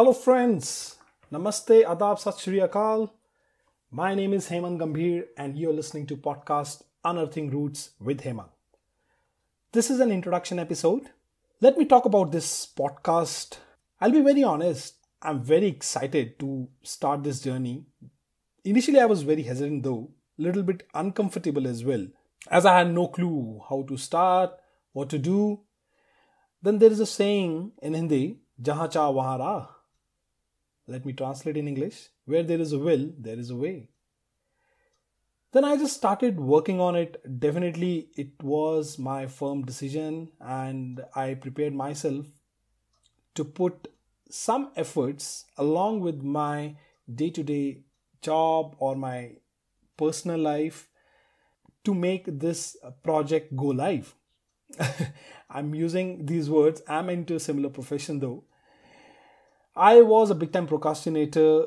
[0.00, 0.96] Hello, friends.
[1.30, 3.10] Namaste, Adab, Sat Shri Akal.
[3.90, 8.48] My name is Hemant Gambhir, and you're listening to podcast Unearthing Roots with Hemant.
[9.72, 11.10] This is an introduction episode.
[11.60, 13.58] Let me talk about this podcast.
[14.00, 14.94] I'll be very honest.
[15.20, 17.84] I'm very excited to start this journey.
[18.64, 22.06] Initially, I was very hesitant, though, a little bit uncomfortable as well,
[22.50, 24.52] as I had no clue how to start,
[24.94, 25.60] what to do.
[26.62, 29.70] Then there is a saying in Hindi, "Jaha cha wahan
[30.86, 32.08] let me translate in English.
[32.24, 33.88] Where there is a will, there is a way.
[35.52, 37.20] Then I just started working on it.
[37.40, 42.26] Definitely, it was my firm decision, and I prepared myself
[43.34, 43.88] to put
[44.30, 46.76] some efforts along with my
[47.12, 47.82] day to day
[48.22, 49.32] job or my
[49.96, 50.88] personal life
[51.84, 54.14] to make this project go live.
[55.50, 56.82] I'm using these words.
[56.88, 58.44] I'm into a similar profession though.
[59.76, 61.66] I was a big time procrastinator.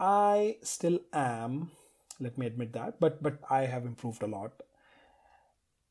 [0.00, 1.70] I still am.
[2.20, 2.98] Let me admit that.
[3.00, 4.62] But but I have improved a lot.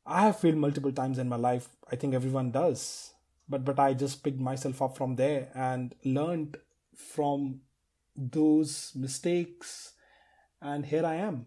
[0.04, 1.68] I have failed multiple times in my life.
[1.90, 3.12] I think everyone does.
[3.48, 6.56] But but I just picked myself up from there and learned
[6.96, 7.60] from
[8.16, 9.92] those mistakes
[10.60, 11.46] and here I am.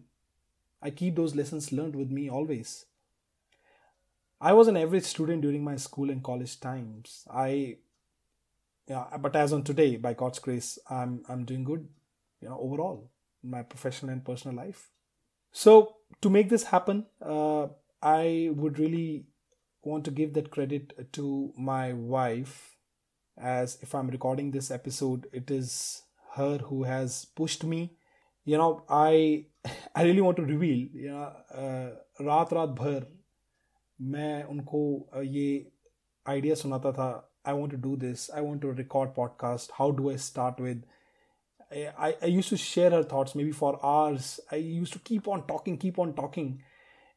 [0.82, 2.84] I keep those lessons learned with me always.
[4.40, 7.24] I was an average student during my school and college times.
[7.32, 7.78] I
[8.87, 11.87] yeah but as on today by god's grace i'm i'm doing good
[12.41, 13.09] you know overall
[13.43, 14.89] in my professional and personal life
[15.51, 17.67] so to make this happen uh,
[18.01, 19.25] i would really
[19.83, 22.75] want to give that credit to my wife
[23.37, 26.03] as if i'm recording this episode it is
[26.35, 27.81] her who has pushed me
[28.45, 29.45] you know i
[29.95, 31.89] i really want to reveal you know uh,
[32.21, 33.05] रात रात भर
[34.01, 34.81] मैं उनको
[35.23, 35.71] ये
[36.27, 37.09] idea सुनाता था
[37.46, 38.30] I want to do this.
[38.34, 39.70] I want to record podcast.
[39.78, 40.82] How do I start with?
[41.72, 44.40] I, I used to share her thoughts maybe for hours.
[44.50, 46.62] I used to keep on talking, keep on talking.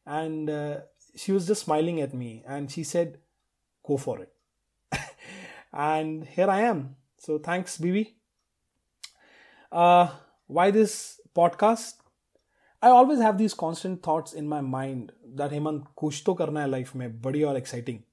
[0.06, 0.80] And uh,
[1.16, 3.18] she was just smiling at me and she said,
[3.86, 4.32] Go for it.
[5.72, 6.96] and here I am.
[7.18, 8.16] So thanks, Bibi.
[9.72, 10.08] Uh,
[10.46, 11.94] why this podcast?
[12.82, 16.66] I always have these constant thoughts in my mind that Hemant, kuch to karna hai
[16.66, 18.04] life mein, badi aur exciting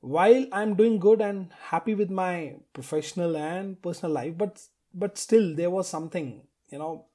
[0.00, 4.62] while i'm doing good and happy with my professional and personal life but
[4.94, 7.06] but still there was something you know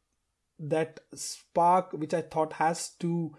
[0.60, 3.34] that spark which i thought has to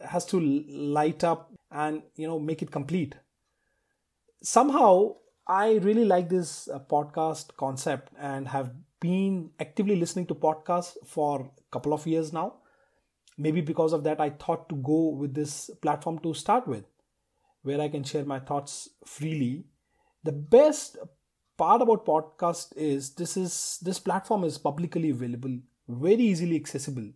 [0.00, 3.14] has to light up and you know make it complete.
[4.42, 5.16] Somehow
[5.48, 11.40] i really like this uh, podcast concept and have been actively listening to podcasts for
[11.40, 12.54] a couple of years now.
[13.38, 16.84] Maybe because of that i thought to go with this platform to start with
[17.66, 19.64] where I can share my thoughts freely.
[20.22, 20.96] The best
[21.56, 27.10] part about podcast is this is this platform is publicly available, very easily accessible.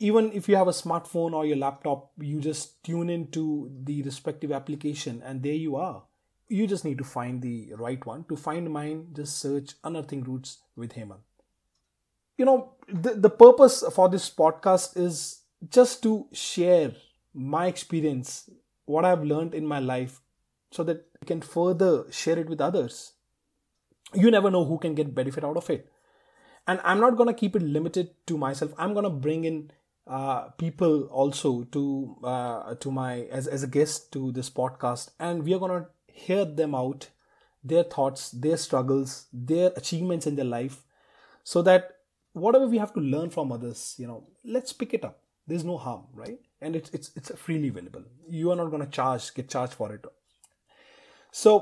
[0.00, 4.52] Even if you have a smartphone or your laptop, you just tune into the respective
[4.52, 6.02] application and there you are.
[6.48, 8.24] You just need to find the right one.
[8.24, 11.22] To find mine, just search Unearthing Roots with Hemant.
[12.36, 16.92] You know, the, the purpose for this podcast is just to share
[17.32, 18.50] my experience
[18.86, 20.20] what I've learned in my life
[20.70, 23.12] so that I can further share it with others.
[24.12, 25.90] You never know who can get benefit out of it.
[26.66, 28.72] And I'm not going to keep it limited to myself.
[28.78, 29.70] I'm going to bring in
[30.06, 35.44] uh, people also to uh, to my as, as a guest to this podcast and
[35.44, 37.08] we are going to hear them out
[37.62, 40.82] their thoughts their struggles their achievements in their life
[41.42, 41.96] so that
[42.34, 45.78] whatever we have to learn from others you know let's pick it up there's no
[45.78, 48.04] harm right and it's it's it's freely available.
[48.40, 50.04] You are not going to charge get charged for it.
[51.44, 51.54] So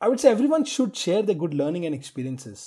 [0.00, 2.60] i would say everyone should share their good learning and experiences.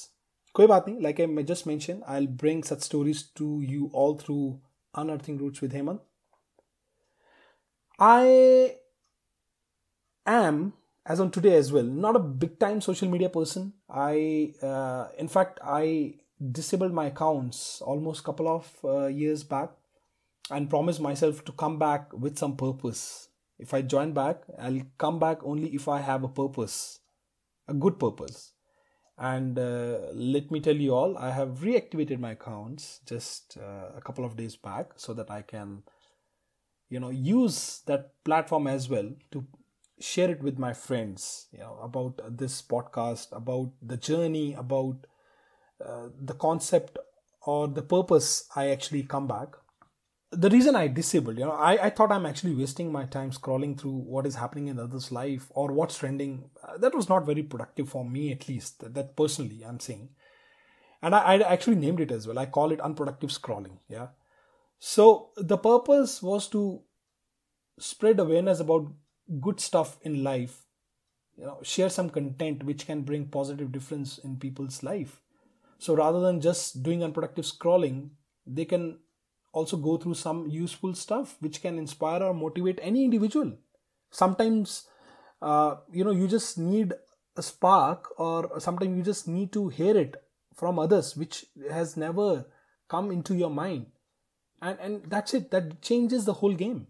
[0.71, 4.43] baat nahi like i just mentioned i'll bring such stories to you all through
[5.03, 6.01] unearthing roots with hemant.
[7.99, 8.75] I
[10.33, 10.59] am
[11.13, 13.73] as on today as well not a big time social media person.
[13.89, 15.87] I uh, in fact i
[16.59, 17.63] disabled my accounts
[17.93, 19.75] almost couple of uh, years back
[20.51, 23.29] and promise myself to come back with some purpose.
[23.59, 26.99] If I join back, I'll come back only if I have a purpose,
[27.67, 28.51] a good purpose.
[29.17, 34.01] And uh, let me tell you all, I have reactivated my accounts just uh, a
[34.01, 35.83] couple of days back so that I can,
[36.89, 39.45] you know, use that platform as well to
[39.99, 45.05] share it with my friends, you know, about this podcast, about the journey, about
[45.85, 46.97] uh, the concept
[47.45, 49.55] or the purpose I actually come back
[50.35, 53.79] the reason I disabled, you know, I, I thought I'm actually wasting my time scrolling
[53.79, 56.49] through what is happening in others' life or what's trending.
[56.63, 60.09] Uh, that was not very productive for me at least that, that personally i'm saying.
[61.01, 62.39] And I, I actually named it as well.
[62.39, 64.07] I call it unproductive scrolling yeah.
[64.79, 66.81] So the purpose was to
[67.79, 68.91] spread awareness about
[69.39, 70.65] good stuff in life
[71.37, 75.21] you know share some content which can bring positive difference in people's life.
[75.79, 78.11] So rather than just doing unproductive scrolling
[78.45, 78.99] they can
[79.53, 83.53] also go through some useful stuff which can inspire or motivate any individual
[84.11, 84.87] sometimes
[85.41, 86.93] uh, you know you just need
[87.35, 90.15] a spark or sometimes you just need to hear it
[90.55, 92.45] from others which has never
[92.87, 93.85] come into your mind
[94.61, 96.87] and and that's it that changes the whole game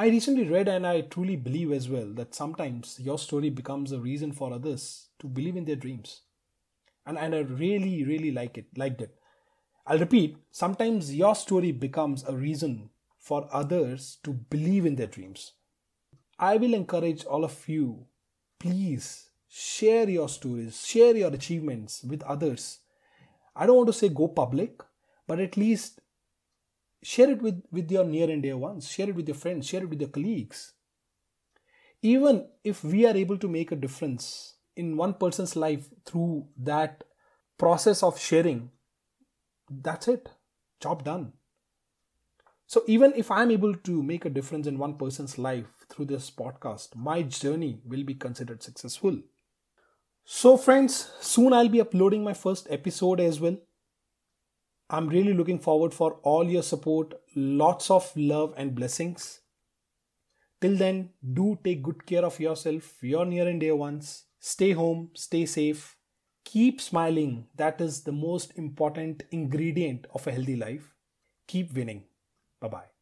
[0.00, 4.00] I recently read and I truly believe as well that sometimes your story becomes a
[4.00, 6.22] reason for others to believe in their dreams.
[7.04, 9.14] And, and I really, really like it, liked it.
[9.86, 15.52] I'll repeat, sometimes your story becomes a reason for others to believe in their dreams.
[16.38, 18.06] I will encourage all of you,
[18.58, 22.80] please share your stories, share your achievements with others.
[23.54, 24.80] I don't want to say go public,
[25.26, 26.00] but at least
[27.02, 29.82] share it with, with your near and dear ones, share it with your friends, share
[29.82, 30.72] it with your colleagues.
[32.02, 37.04] Even if we are able to make a difference in one person's life through that
[37.58, 38.70] process of sharing,
[39.70, 40.28] that's it.
[40.80, 41.32] Job done.
[42.66, 46.30] So, even if I'm able to make a difference in one person's life through this
[46.30, 49.18] podcast, my journey will be considered successful.
[50.24, 53.56] So, friends, soon I'll be uploading my first episode as well.
[54.88, 59.40] I'm really looking forward for all your support, lots of love and blessings.
[60.60, 64.24] Till then, do take good care of yourself, your near and dear ones.
[64.38, 65.96] Stay home, stay safe,
[66.52, 67.46] keep smiling.
[67.56, 70.94] That is the most important ingredient of a healthy life.
[71.46, 72.04] Keep winning.
[72.60, 72.99] Bye bye.